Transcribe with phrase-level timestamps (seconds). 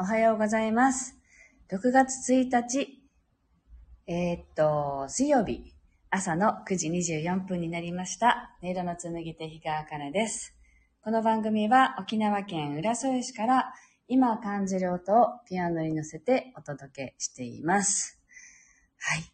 [0.00, 1.14] おはようございます。
[1.70, 3.04] 6月1日、
[4.06, 5.74] えーっと、水曜日、
[6.08, 8.56] 朝の9時24分になりました。
[8.62, 10.54] 音色の紡手日川茜です。
[11.04, 13.74] この番組は沖縄県浦添市から
[14.08, 18.18] 今感じる音をピアノに乗せてお届けしています。
[19.00, 19.24] はい。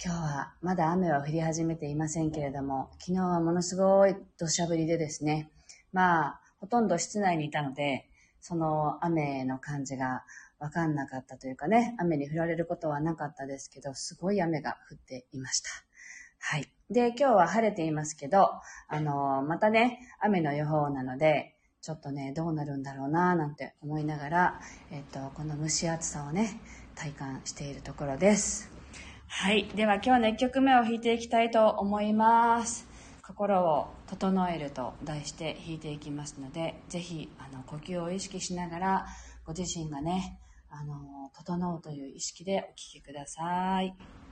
[0.00, 5.50] 今日はまだ雨は降り始めていませんけれども、昨日はものすごい土砂降りでですね、
[5.92, 8.08] まあ、ほとんど室内にいたので、
[8.46, 10.22] その雨の感じが
[10.58, 15.70] わかんなかったというかね、雨に降られることはなかったですけど、すごい雨が降っていました。
[16.40, 16.68] はい。
[16.90, 18.50] で、今日は晴れていますけど、
[18.88, 26.60] あの、またね、雨の予報なので、ちょっとね、どうなるんだろうななんて思いながら、えっと、この蒸し暑さをね、
[26.96, 28.70] 体感しているところです。
[29.26, 29.64] はい。
[29.74, 32.93] では今日の1曲目を弾いていきたいと思います。
[33.34, 39.06] 心を整えると題して弾いていきますので、ぜひ、あの、呼吸を意識しながら、
[39.44, 40.38] ご自身がね、
[40.70, 44.23] あの、整うという意識でお聴きください。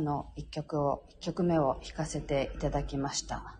[0.00, 3.58] 今日の一曲を、一曲目を弾かせていただきました。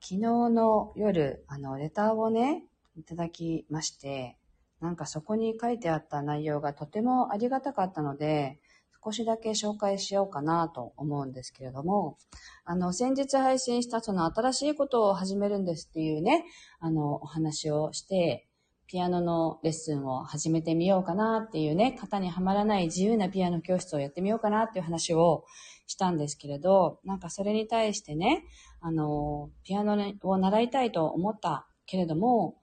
[0.00, 0.18] 昨日
[0.48, 2.64] の夜、あの、レターをね、
[2.96, 4.38] いただきまして、
[4.80, 8.58] なんかそこに書いてあった内容がとてもありがたかったので、
[9.04, 12.16] 少しだけ紹介しようかなと思うんですけれども、
[12.64, 16.46] あの、先日配信したその新しいことを始めるんですっていうね、
[16.80, 18.48] あの、お話をして、
[18.88, 25.44] ピアノのレッスンを始めてみようかなっていうね、型にはまらない自由なピアノ教室をやってみようかなっていう話を
[25.86, 28.44] したんですけれど、なんかそれに対してね、
[28.80, 32.56] あの、ピアノを習いたいと思ったけれども、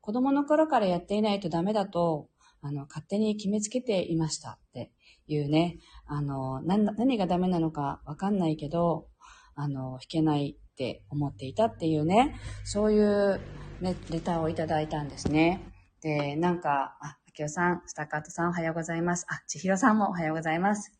[0.00, 2.28] 子供の頃からやっていないとダメだと、
[2.60, 4.92] あの、勝手に決めつけていましたって
[5.26, 9.08] いうね、あの、何何がダメなのかわかんないけど、
[9.54, 13.40] あの、弾けないって思っていたっていうね、そういう
[13.84, 15.60] ね、レターをいただいたんですね。
[16.00, 19.26] で、なんか、あ、あきおさん、スタッカートさんおはようございます。
[19.28, 20.90] あ、ちひろさんもおはようございます。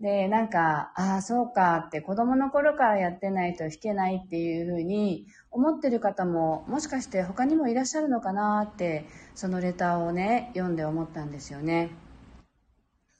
[0.00, 9.04] で、なんか、ああ、そうかって子供の頃からやってないと弾けないっていうふうに思ってる方ももしかして他にもいらっしゃるのかなって
[9.34, 11.90] そのレターをね、読んで思ったんですよね。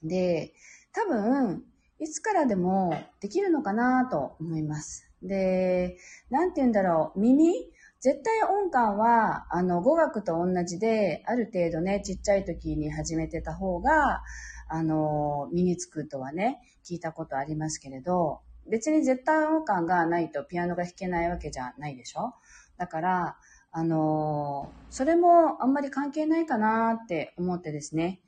[0.03, 0.53] で、
[0.93, 1.63] 多分、
[2.01, 5.09] いつからでもできるのかなと思います。
[5.23, 5.97] で、
[6.31, 7.53] なんて言うんだろう、耳
[8.01, 14.23] 絶対音感は、あの、語学と同じで、ある程度ね、ちっちゃい時に始めてた方が、
[14.69, 22.35] あの、身につくとはね、聞いたことありますけれど、別に絶対音感がないとピアノが弾けないわけじゃないでしょ？
[22.79, 23.37] だから、
[23.71, 28.21] あの、それもあんまり関係ないかなって思ってですね。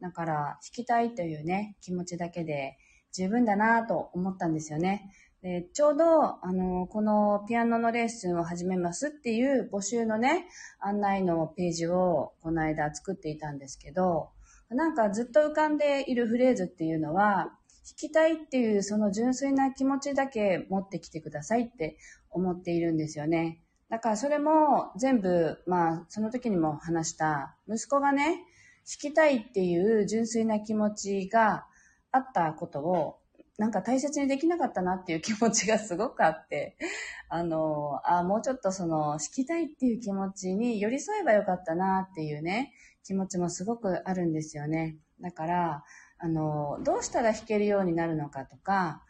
[0.00, 2.76] だから、弾きたいというね、気持ちだけで
[3.12, 5.10] 十分だなと思ったんですよね。
[5.44, 10.48] で、ちょうど、あの、このピアノのレッスンを始めますっていう募集のね、
[10.80, 14.30] 案内のページをこの間作っていたんですけど、
[14.70, 17.52] なんかずっと浮かんでいるフレーズっていうのは、
[17.86, 21.98] 弾きたいっていうその純粋な気持ちだけ持ってきてくださいって
[22.30, 23.60] 思っているんですよね。
[23.90, 31.66] だからそれも全部、まあその時にも話した息子がね、弾きたいっていう純粋な気持ちが
[32.12, 33.18] あったことを
[33.56, 36.76] なんか大切にできなかったなっていう気持ちがすごくあって、
[37.28, 42.72] あの、あもうちょっとその、弾きたいっていう気持ちに寄り添えばよかったなっていうね、
[43.04, 44.96] 気持ちもすごくあるんですよね。
[45.20, 45.84] だから、
[46.18, 49.04] あの、どうしたら弾けるようになるのかとか、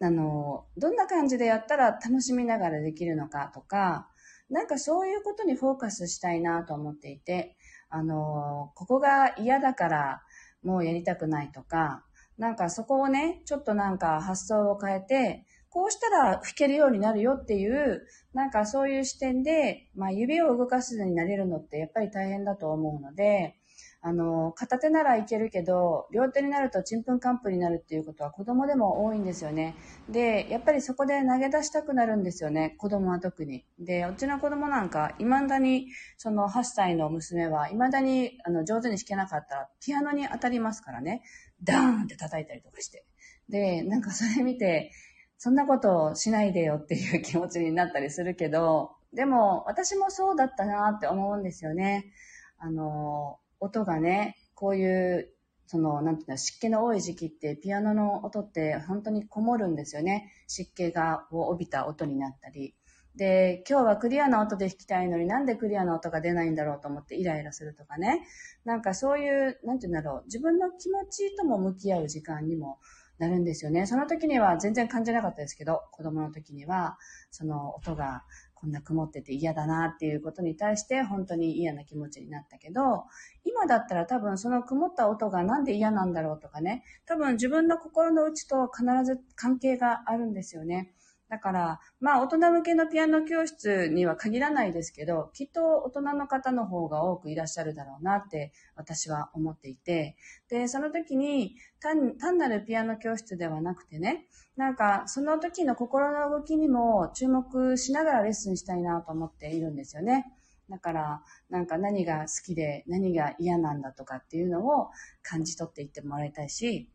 [0.00, 4.10] あの、どんな感じでやったら楽しみながらできるのかとか、
[4.50, 7.56] なんかそういうことにフォーカスしたいなと思っていて、
[7.88, 10.22] あの、ここが嫌だから
[10.62, 12.04] もうやりたくないとか、
[12.38, 23.56] なんかそこをね、ちょっとなんか発想を変えて、こうしたら弾けるようになるよっていう、なんかそういう視点で、まあ指を動かすようになれるのってやっぱり大変だと思うので、
[24.00, 29.74] あの、片手ならいけるけど、両手になるとちんぷんかんぷんになるっていうことは子供でも多いんですよね。
[30.08, 32.76] で、やっぱりそこで投げ出したくなるんですよね。
[32.78, 33.64] 子供は特に。
[33.80, 41.22] で、うちの子供なんか、未だに、その8歳の娘は、未だにあの上手に弾けなかったら、ピアノに当たりますからね。
[41.62, 43.04] ダーンって叩いたりとかして。
[43.48, 44.92] で、なんかそれ見て、
[45.38, 52.12] そんなことしないでよっていう気持ちになったりするけど、でも私もそうだったなって思うんですよね。
[52.58, 55.30] あの、音がね、こういう、
[55.66, 60.32] その、なんていうの、湿気の多い時期ってピアノの音って本当にこもるんですよね。
[60.46, 62.74] 湿気がを帯びた音になったり。
[63.18, 68.24] で、今日はクリアな音で弾きたいのになんでクリアな音が出ないんだろうと思ってイライラするとかね。
[68.64, 72.78] なんかそういう、なんて言うんだろう、自分の気持ちとも向き合う時間にも
[73.18, 73.86] なるんですよね。
[73.86, 76.96] その時には全然感じなかったですけど、子供の時には、
[77.32, 78.22] その音が
[78.54, 83.04] こんな曇ってて嫌だなっていうことに対して本当に嫌な気持ちになったけど、
[83.44, 90.92] 今だったら多分その曇った音がなんで嫌なんだろうとかね、多分自分の心の内と必ず関係があるんですよね。
[91.28, 100.16] だから、まあ大人向けのピアノ教室には限らないですけど、きっと大人の方の方が多くいらっしゃるだろうなって私は思っていて、
[100.48, 110.32] で、その時に単単なるピアノ教室ではなくてね、なんかその時の心の動きにも注目しながらレッスンしたいなと思っているんですよね。
[110.70, 114.90] だから、なんか何が好きで何が嫌なんだとかっていうのを
[115.22, 116.90] 感じ取っていってもらいたいし、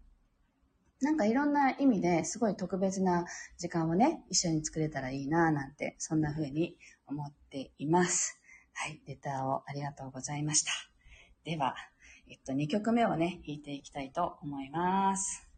[1.04, 3.26] なんかいろんな意味ですごい特別な
[3.58, 8.40] 時間をね、一緒に作れたらいいなぁなんて、そんな風に思っています。
[8.74, 10.72] はい、レターをありがとうございました。
[11.44, 11.76] では、
[12.30, 15.53] えっと、2曲目をね、弾いていきたいと思います。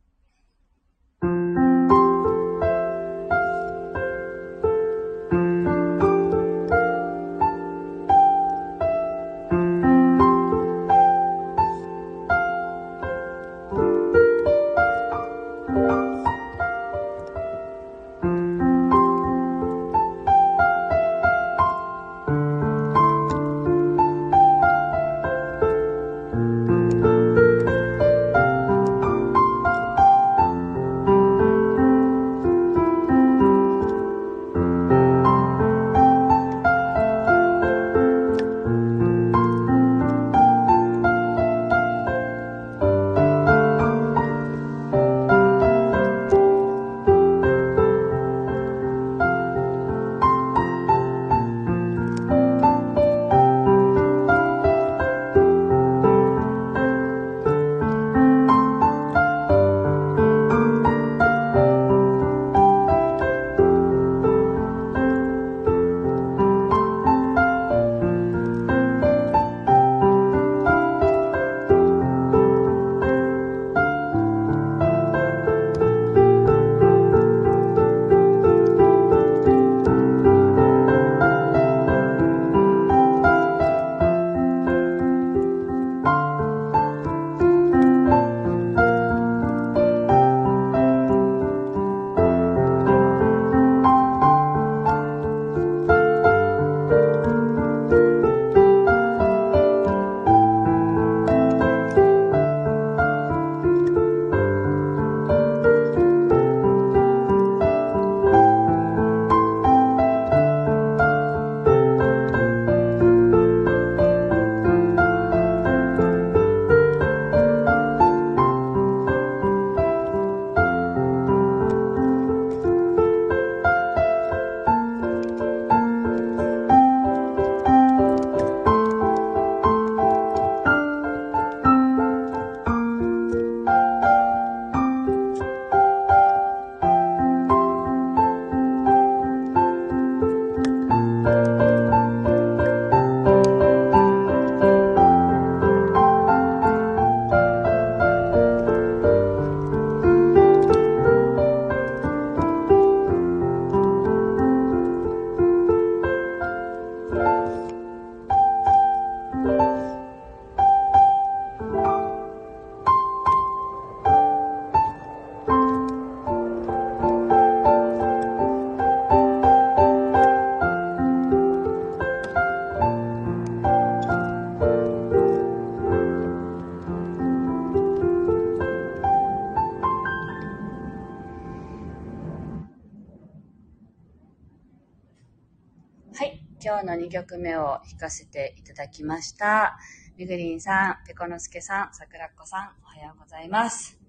[187.05, 189.77] 2曲目を弾かせていただきました。
[190.17, 193.99] みぐりんさん、ペコのすけさん、さくらっこさん、おはようございます。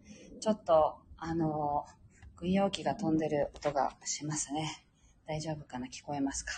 [0.41, 1.85] ちょっと、あの、
[2.37, 4.87] 軍用機が飛んでる音がしますね。
[5.27, 5.89] 大丈夫かな？
[5.89, 6.53] 聞こえますか？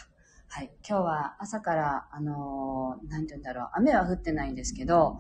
[0.47, 0.71] はい。
[0.89, 5.19] 今日は朝から、あの、なんて言うんだろう、雨は降ってないんですけど、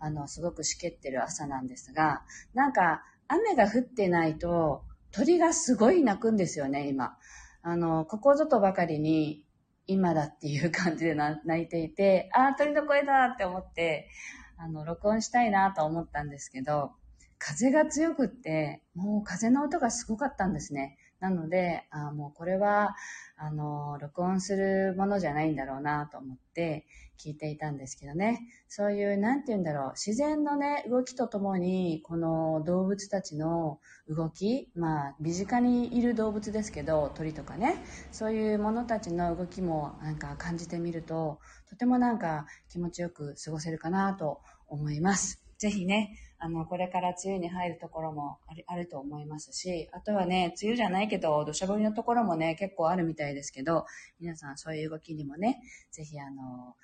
[0.00, 2.22] あの、すごくしけってる朝なんですが、
[2.54, 7.18] なんか、雨が降ってないと、鳥がすごい鳴くんですよね、今。
[7.60, 9.44] あの、ここぞとばかりに、
[9.86, 14.08] 今だっていう感じで泣いていて、ああ、鳥の声だって思って、
[14.56, 16.92] あの、録音したいなと思ったんですけど、
[17.38, 20.96] 風が強くって、もう風の音がすごかったんですね。
[21.24, 22.94] なので、あもうこれは、
[23.38, 26.86] あの、録音するものじゃないんだろうなと思って
[27.18, 28.42] 聞いていたんですけどね。
[28.68, 41.38] そういう、なんて言うんだろう、自然のね、動きとともに、この動物たちの動き、まあ、身近にいる動物ですけど、鳥とかね、そういうものたちの動きもなんか感じてみると、
[41.70, 45.40] とてもなんか気持ちよく過ごせるかなと思います。
[45.56, 53.86] ぜひね、あの、これから梅雨に入るところもあるあると思いますし、あとはね、梅雨じゃないけど、土砂降りのところもね、結構あるみたいですけど、
[54.20, 56.76] 皆さんそういう動きにもね、ぜひあの、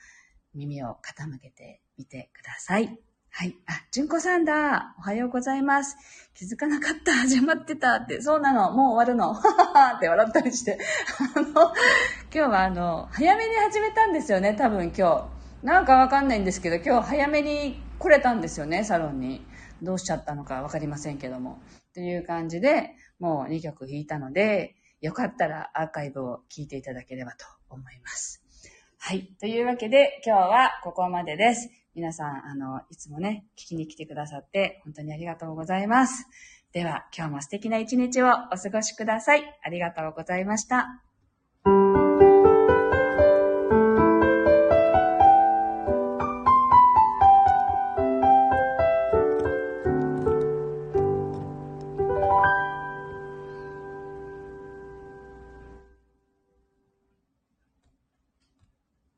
[0.54, 2.98] 耳を傾けてみてください。
[3.32, 3.56] はい。
[3.66, 4.96] あ、純子さんだ。
[4.98, 5.96] おはようございます。
[6.34, 7.12] 気づかなかった。
[7.14, 8.20] 始まってたって。
[8.20, 8.72] そうなの。
[8.72, 9.32] もう終わるの。
[9.32, 10.78] はははって笑ったりして。
[11.36, 11.72] あの、今
[12.32, 14.54] 日はあの、早めに始めたんですよね。
[14.54, 15.30] 多分今
[15.62, 15.66] 日。
[15.66, 19.46] なんかわかんないんですけど、今日早めに来れたんですよね、サロンに。
[19.82, 21.62] どうしちゃったのかわかりませんけども。
[21.94, 28.42] という感じで、もう2曲弾いたので、よかったらアーカイブを聞いていただければと思います。
[28.98, 29.28] はい。
[29.38, 31.70] というわけで、今日はここまでです。
[31.94, 36.26] 皆さん、あの、いつもね、聞きに来てくださって本当にありがとうございます。
[36.72, 39.42] では、今日も素敵な一日をお過ごしください。
[39.62, 41.09] ありがとうございました。